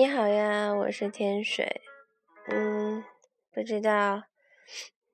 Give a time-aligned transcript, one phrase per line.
[0.00, 1.82] 你好呀，我是天水。
[2.48, 3.04] 嗯，
[3.52, 4.22] 不知道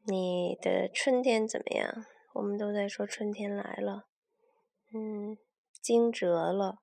[0.07, 2.05] 你的春天怎么样？
[2.35, 4.04] 我们都在说春天来了。
[4.95, 5.36] 嗯，
[5.82, 6.79] 惊蛰了。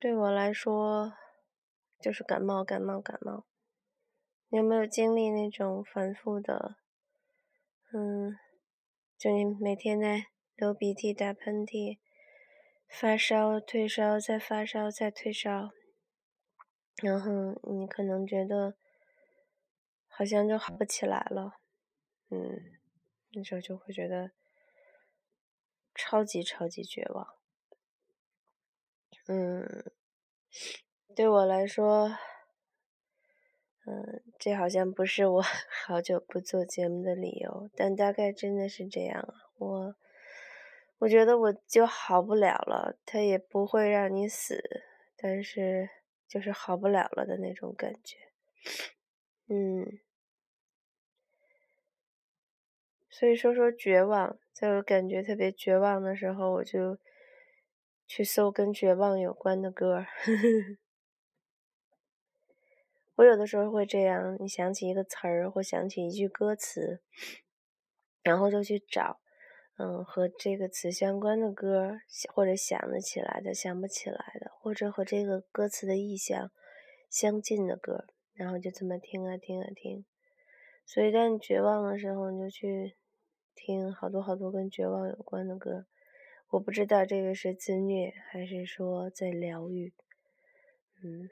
[0.00, 1.12] 对我来说，
[2.02, 3.44] 就是感冒，感冒，感冒。
[4.48, 6.78] 你有没有经历那种反复的？
[7.94, 8.36] 嗯，
[9.16, 10.24] 就你每天在
[10.56, 11.98] 流鼻涕、打喷嚏、
[12.88, 15.70] 发烧、退烧，再发烧，再退烧。
[17.00, 17.30] 然后
[17.62, 18.74] 你可能觉得
[20.08, 21.60] 好像就好不起来了，
[22.28, 22.60] 嗯，
[23.30, 24.32] 那时候就会觉得
[25.94, 27.34] 超级超级绝望，
[29.28, 29.84] 嗯，
[31.14, 32.18] 对我来说，
[33.86, 35.42] 嗯，这好像不是我
[35.86, 39.94] 好久不做节目的理由，但大概真的是这样啊，我
[40.98, 44.82] 我觉得我就好不了了，他也不会让你死，
[45.16, 45.90] 但是。
[46.28, 48.18] 就是好不了了的那种感觉，
[49.48, 49.98] 嗯，
[53.08, 56.98] 所以说说绝望，在我感觉特别绝望的时候，我就
[58.06, 60.04] 去搜跟绝望有关的歌。
[63.16, 67.00] 我有的时候会这样，你想起一个词儿或想起一句歌词，
[68.22, 69.18] 然后就去找。
[69.80, 72.00] 嗯，和这个词相关的歌，
[72.34, 76.50] 或者想得起来的、想不起来的，或者和这个歌词的意象
[77.08, 80.04] 相近的歌，然后就这么听啊听啊听。
[80.84, 82.96] 所以当你绝望的时候，你就去
[83.54, 85.86] 听好多好多跟绝望有关的歌。
[86.50, 89.92] 我不知道这个是自虐还是说在疗愈，
[91.04, 91.30] 嗯。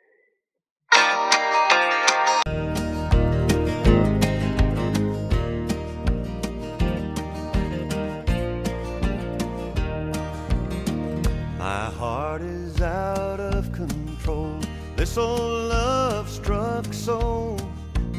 [15.18, 17.58] Old love struck soul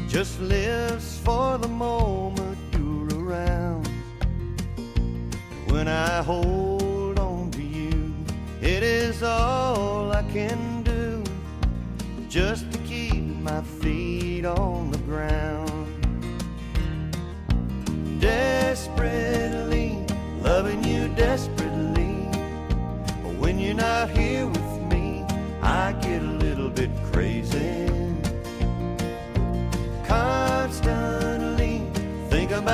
[0.08, 3.86] just lives for the moment you're around.
[5.68, 8.12] When I hold on to you,
[8.60, 11.22] it is all I can do
[12.28, 14.97] just to keep my feet on the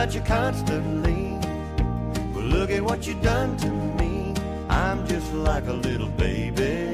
[0.04, 1.38] about you constantly.
[2.34, 4.34] Well, look at what you've done to me.
[4.68, 6.92] I'm just like a little baby.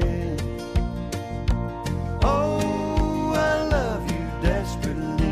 [2.23, 5.27] Oh, I love you desperately.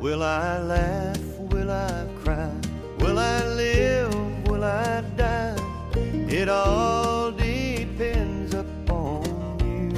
[0.00, 1.03] Will I laugh?
[6.44, 9.24] It all depends upon
[9.60, 9.96] you.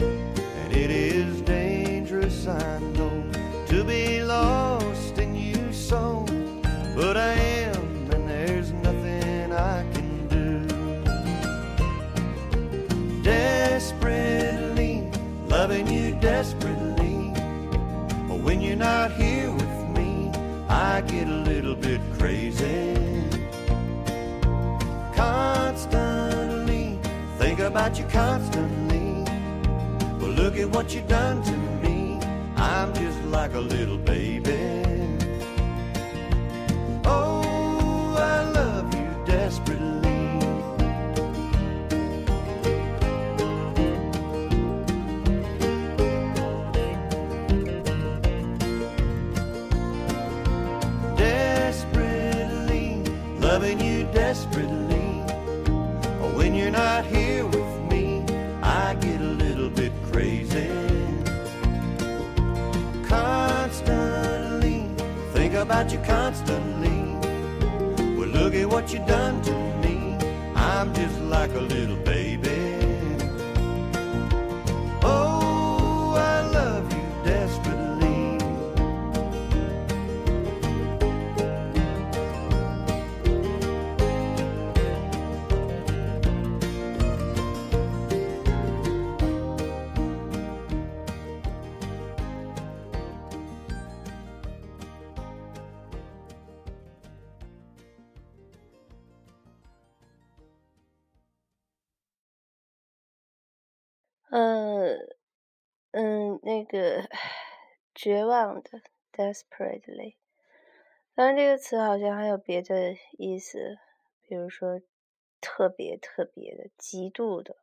[0.00, 3.22] And it is dangerous, I know,
[3.66, 6.24] to be lost in you so.
[6.94, 7.34] But I
[7.68, 10.66] am, and there's nothing I can do.
[13.22, 15.04] Desperately
[15.48, 17.34] loving you desperately
[18.26, 20.30] But when you're not here with me,
[20.70, 22.96] I get a little bit crazy.
[25.16, 26.98] Constantly,
[27.38, 29.24] think about you constantly.
[30.20, 32.20] Well, look at what you have done to me.
[32.56, 34.65] I'm just like a little baby.
[68.36, 69.52] Look at what you done to
[69.82, 69.96] me.
[70.54, 72.35] I'm just like a little baby.
[104.28, 104.96] 呃，
[105.92, 107.08] 嗯，那个
[107.94, 108.82] 绝望的
[109.12, 110.16] desperately，
[111.14, 113.78] 当然，这个词好像还有别的意思，
[114.22, 114.82] 比如说
[115.40, 117.56] 特别特别的、极度的、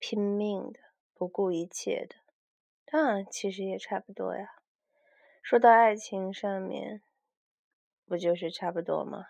[0.00, 0.80] 拼命的、
[1.14, 2.16] 不顾一切的。
[2.84, 4.56] 当然，其实也差不多呀。
[5.42, 7.02] 说到爱情上面，
[8.04, 9.26] 不就是差不多吗？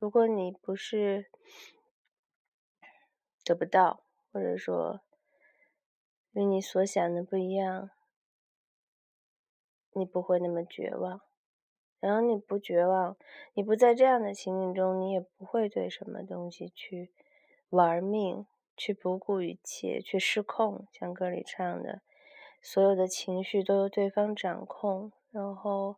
[0.00, 1.30] 如果你不是
[3.44, 5.00] 得不到，或者说
[6.34, 7.90] 与你所想的不一样，
[9.92, 11.20] 你不会那么绝望。
[12.00, 13.16] 然后你不绝望，
[13.54, 17.14] 你不在这样的情景中，你也不会对什么东西去
[17.70, 18.46] 玩命，
[18.76, 20.86] 去不顾一切，去失控。
[20.92, 22.02] 像歌里唱的，
[22.60, 25.96] 所有的情绪都由对方掌控，然后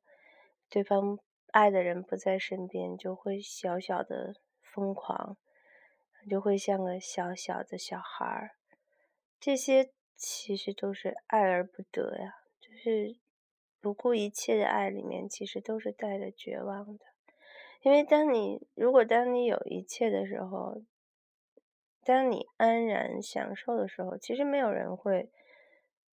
[0.68, 1.18] 对方
[1.50, 5.36] 爱的人不在身边，就会小小的疯狂，
[6.30, 8.50] 就会像个小小的小孩儿。
[9.40, 13.16] 这些其实都是爱而不得呀，就是。
[13.78, 17.04] 不顾一切的爱里面，其实都是带着绝望的。
[17.82, 20.82] 因为当你如果当你有一切的时候，
[22.02, 25.30] 当你安然享受的时候，其实没有人会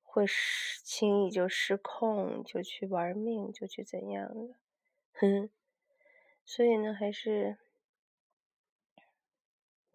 [0.04, 4.54] 会失轻易就失控，就去玩命，就去怎样的。
[5.14, 5.50] 哼，
[6.46, 7.58] 所以呢，还是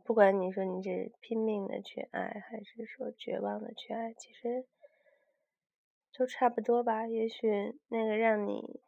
[0.08, 4.66] 不管你说你是拼命的去爱，还是说绝望的去爱，其实。
[6.16, 8.80] 都差不多吧，也许那个让你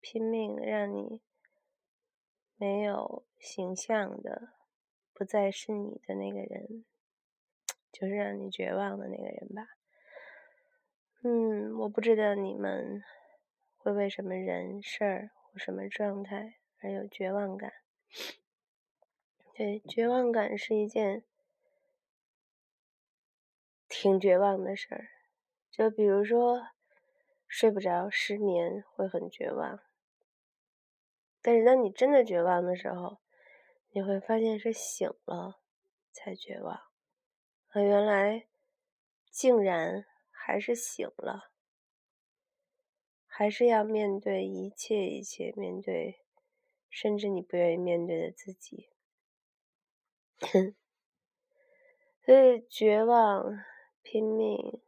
[0.00, 1.20] 拼命、让你
[2.56, 4.50] 没有形象的
[5.12, 6.84] 不再是你的那个人，
[7.90, 9.66] 就是让你绝望的那个人吧。
[11.24, 13.02] 嗯，我不知道你们
[13.76, 17.72] 会为什么人、事儿或什么状态而有绝望感。
[19.62, 21.22] 对，绝望感是一件
[23.88, 25.10] 挺绝望的事儿。
[25.70, 26.66] 就比如说，
[27.46, 29.78] 睡不着、失眠会很绝望。
[31.40, 33.20] 但是当你真的绝望的时候，
[33.90, 35.60] 你会发现是醒了
[36.10, 36.74] 才绝望。
[37.68, 38.48] 啊，原来
[39.30, 41.52] 竟然还是醒了，
[43.28, 46.24] 还是要面对一切一切，面对
[46.90, 48.88] 甚至你不愿意面对的自己。
[52.24, 53.64] 所以绝望、
[54.02, 54.82] 拼命。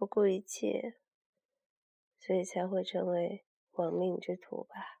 [0.00, 0.94] 不顾一切，
[2.18, 5.00] 所以才会成为亡命之徒吧。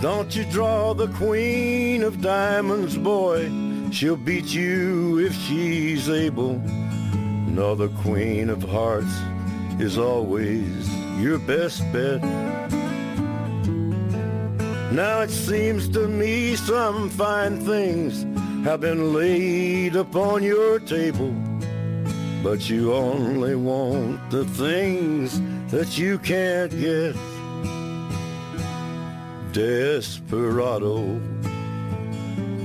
[0.00, 3.50] Don't you draw the queen of diamonds, boy.
[3.90, 6.60] She'll beat you if she's able.
[7.48, 9.12] No, the queen of hearts
[9.80, 10.88] is always
[11.18, 12.22] your best bet.
[14.92, 18.22] Now it seems to me some fine things
[18.64, 21.34] have been laid upon your table.
[22.44, 25.40] But you only want the things
[25.72, 27.16] that you can't get
[29.52, 31.20] desperado.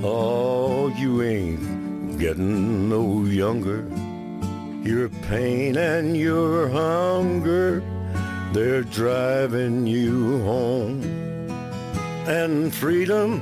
[0.04, 3.88] Oh, you ain't getting no younger.
[4.84, 7.82] Your pain and your hunger,
[8.52, 11.02] they're driving you home.
[12.28, 13.42] And freedom,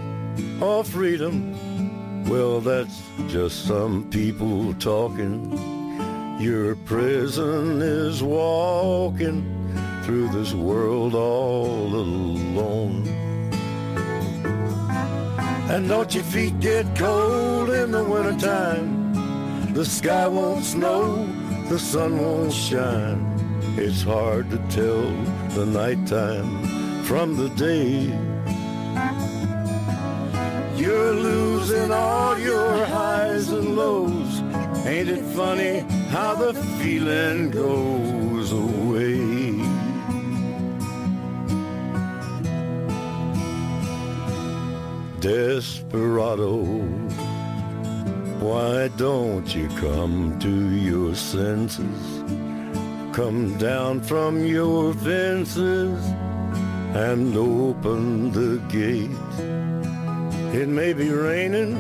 [0.62, 5.51] oh, freedom, well, that's just some people talking.
[6.39, 9.43] Your prison is walking
[10.03, 13.21] through this world all alone.
[15.72, 19.74] And don't your feet get cold in the wintertime?
[19.74, 21.25] The sky won't snow,
[21.70, 23.22] the sun won't shine.
[23.78, 25.04] It's hard to tell
[25.56, 28.12] the nighttime from the day.
[30.75, 34.42] You're losing all your highs and lows.
[34.86, 39.40] Ain't it funny how the feeling goes away?
[45.22, 46.66] Desperado.
[48.42, 52.22] Why don't you come to your senses?
[53.13, 56.01] come down from your fences
[56.96, 59.12] and open the gate.
[60.56, 61.75] It may be raining,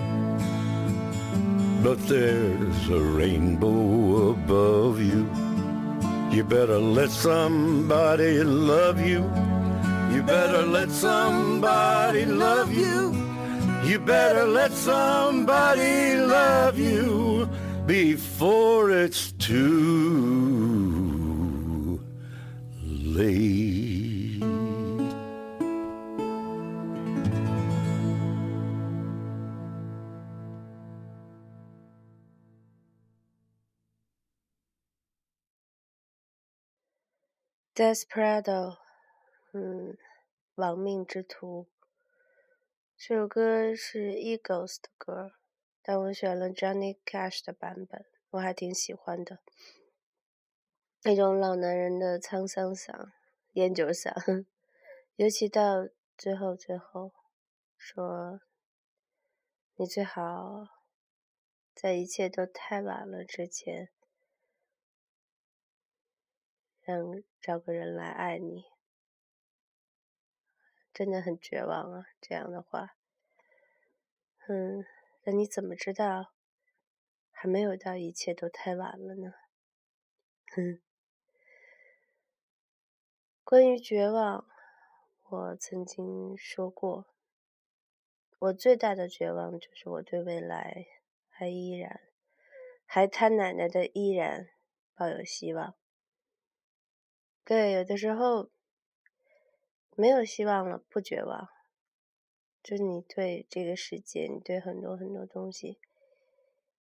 [1.83, 5.29] but there's a rainbow above you.
[6.31, 9.21] You better let somebody love you.
[10.13, 13.30] You better let somebody love you.
[13.90, 17.48] You better let somebody love you
[17.86, 20.76] before it's too
[22.82, 24.42] late.
[37.74, 38.78] Desperado，
[39.52, 39.96] 嗯，
[40.54, 41.68] 亡命之徒。
[43.03, 45.31] 这首歌是 Eagles 的歌，
[45.81, 49.39] 但我选了 Johnny Cash 的版本，我还挺喜欢的。
[51.01, 53.09] 那种老男人的沧桑嗓、
[53.53, 54.45] 烟酒嗓，
[55.15, 57.11] 尤其到最后最后，
[57.75, 58.39] 说
[59.77, 60.67] 你最好
[61.73, 63.89] 在一切都太晚了之前，
[66.81, 67.03] 让
[67.41, 68.65] 找个人来爱你。
[70.93, 72.05] 真的很绝望啊！
[72.19, 72.97] 这样的话，
[74.47, 74.85] 嗯，
[75.23, 76.33] 那你怎么知道
[77.31, 79.31] 还没有到一切都太晚了呢？
[80.53, 80.81] 哼，
[83.45, 84.45] 关于绝望，
[85.29, 87.07] 我曾经说过，
[88.39, 90.87] 我最大的绝望就是我对未来
[91.29, 92.01] 还依然，
[92.85, 94.49] 还他奶奶的依然
[94.93, 95.73] 抱有希望。
[97.45, 98.51] 对，有的时候。
[99.95, 101.49] 没有希望了，不绝望。
[102.63, 105.79] 就是你对这个世界，你对很多很多东西，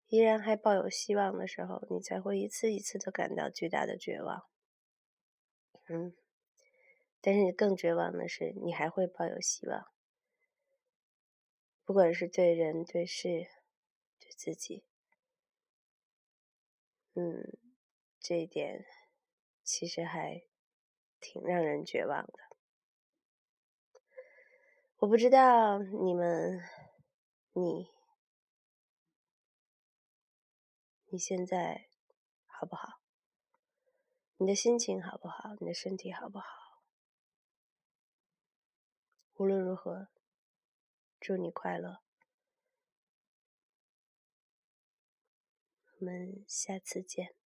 [0.09, 4.45] 依然还抱有希望的时候，你才会一次一次的感到巨大的绝望。
[5.89, 6.15] 嗯，
[7.21, 9.87] 但是你更绝望的是，你还会抱有希望，
[11.85, 13.49] 不管是对人、对事、
[14.19, 14.85] 对自己。
[17.15, 17.59] 嗯，
[18.21, 18.85] 这一点
[19.65, 20.43] 其实还
[21.19, 22.50] 挺让人绝望的。
[25.01, 26.63] 我不知道你们，
[27.55, 27.91] 你，
[31.07, 31.89] 你现在
[32.45, 33.01] 好不好？
[34.37, 35.55] 你的心情好不好？
[35.59, 36.45] 你的身体好不好？
[39.37, 40.09] 无论如何，
[41.19, 42.03] 祝你快乐。
[45.99, 47.40] 我们下次见。